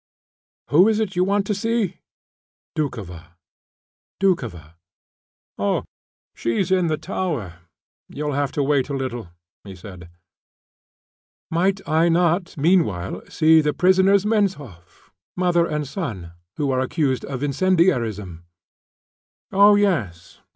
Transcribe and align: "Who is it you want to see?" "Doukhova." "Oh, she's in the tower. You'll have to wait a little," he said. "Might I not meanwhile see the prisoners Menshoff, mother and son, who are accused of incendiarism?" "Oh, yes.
"Who 0.71 0.87
is 0.87 0.99
it 0.99 1.15
you 1.15 1.23
want 1.23 1.45
to 1.45 1.53
see?" 1.53 1.99
"Doukhova." 2.75 3.35
"Oh, 5.59 5.83
she's 6.33 6.71
in 6.71 6.87
the 6.87 6.97
tower. 6.97 7.59
You'll 8.09 8.31
have 8.33 8.51
to 8.53 8.63
wait 8.63 8.89
a 8.89 8.95
little," 8.97 9.29
he 9.63 9.75
said. 9.75 10.09
"Might 11.51 11.87
I 11.87 12.09
not 12.09 12.57
meanwhile 12.57 13.21
see 13.29 13.61
the 13.61 13.73
prisoners 13.75 14.25
Menshoff, 14.25 15.11
mother 15.35 15.67
and 15.67 15.87
son, 15.87 16.31
who 16.57 16.71
are 16.71 16.79
accused 16.79 17.23
of 17.25 17.43
incendiarism?" 17.43 18.43
"Oh, 19.51 19.75
yes. 19.75 20.41